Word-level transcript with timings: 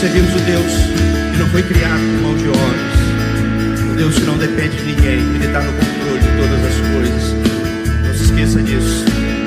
servimos 0.00 0.32
o 0.34 0.38
Deus 0.46 0.72
que 1.32 1.38
não 1.38 1.46
foi 1.48 1.62
criado 1.62 2.00
por 2.00 2.22
mão 2.22 2.34
de 2.34 2.48
homens. 2.48 3.92
O 3.92 3.96
Deus 3.96 4.14
que 4.14 4.24
não 4.24 4.38
depende 4.38 4.78
de 4.78 4.84
ninguém, 4.84 5.18
Ele 5.18 5.44
está 5.44 5.60
no 5.60 5.72
controle 5.74 6.20
de 6.20 6.28
todas 6.40 6.64
as 6.64 6.74
coisas. 6.88 7.34
Não 8.06 8.14
se 8.14 8.22
esqueça 8.24 8.62
disso. 8.62 9.04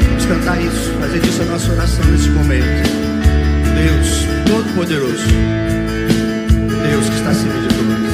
Vamos 0.09 0.25
cantar 0.27 0.61
isso, 0.61 0.93
fazer 0.99 1.19
disso 1.21 1.41
a 1.41 1.45
nossa 1.45 1.71
oração 1.71 2.05
nesse 2.05 2.29
momento. 2.29 2.87
Deus 3.75 4.27
Todo-Poderoso. 4.45 5.25
Deus 6.87 7.09
que 7.09 7.15
está 7.15 7.31
acima 7.31 7.53
de 7.53 7.67
todos. 7.69 8.13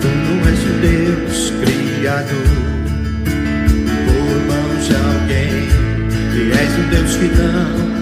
Tu 0.00 0.48
és 0.48 0.60
o 0.64 0.72
Deus 0.80 1.52
criado 1.60 2.36
por 4.06 4.40
mãos 4.48 4.86
de 4.86 4.94
alguém. 4.94 5.89
Que 6.32 6.52
és 6.52 6.78
um 6.78 6.88
Deus 6.90 7.16
que 7.16 7.26
não 7.36 7.99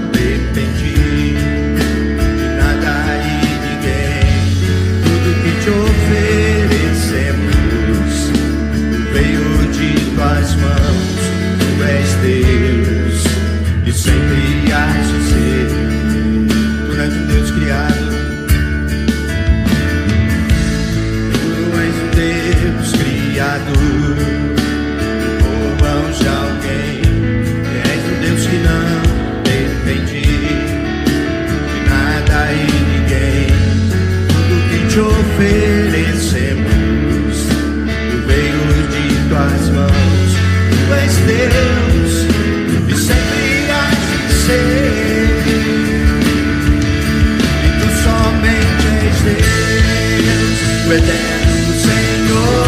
o 50.89 50.93
eterno 50.93 51.75
Senhor, 51.75 52.67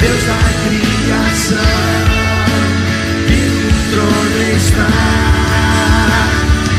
Deus 0.00 0.22
da 0.24 0.38
criação, 0.62 1.58
que 3.26 3.40
no 3.50 3.70
trono 3.90 4.40
está. 4.56 4.92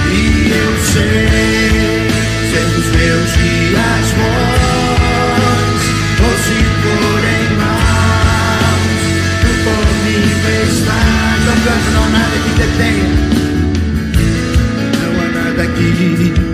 E 0.09 0.15
eu 0.51 0.71
sei, 0.85 2.07
ser 2.49 2.67
dos 2.75 2.87
meus 2.95 3.29
dias 3.33 4.07
bons, 4.17 5.83
ou 6.23 6.33
se 6.37 6.59
forem 6.81 7.45
maus, 7.57 9.03
tu 9.41 9.51
comigo 9.65 10.47
está. 10.65 11.01
Não 11.91 12.03
há 12.03 12.09
nada 12.09 12.37
que 12.37 12.51
detenha, 12.57 13.11
não 15.01 15.11
há 15.19 15.27
nada 15.43 15.63
que 15.67 16.52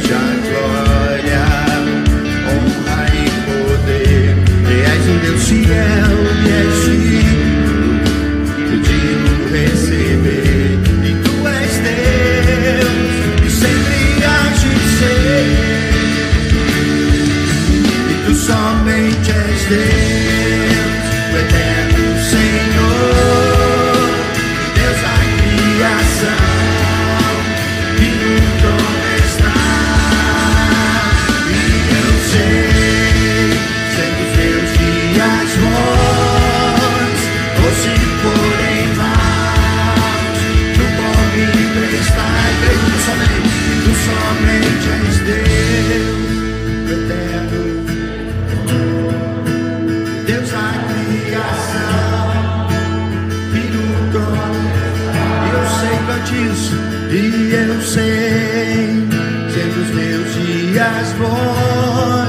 seja 0.00 0.18
glória, 0.42 1.44
honra 2.46 3.00
e 3.14 3.16
poder. 3.46 4.30
E 4.68 4.80
és 4.82 5.04
um 5.08 5.18
Deus 5.18 5.44
fiel 5.48 6.18
e 6.46 6.52
és 6.60 6.78
digno, 6.84 7.78
digno 8.82 9.34
receber. 9.50 10.78
E 11.04 11.12
tu 11.24 11.34
és 11.48 11.74
Deus 11.86 13.14
e 13.44 13.50
sempre 13.50 14.00
has 14.24 14.60
de 14.60 14.74
ser. 14.98 15.48
E 18.10 18.14
tu 18.26 18.34
somente 18.34 19.30
és 19.30 19.62
Deus, 19.68 20.09
e 57.12 57.52
eu 57.54 57.80
sei, 57.82 59.08
sendo 59.52 59.82
os 59.82 59.90
meus 59.90 60.34
dias 60.34 61.12
bons. 61.18 62.19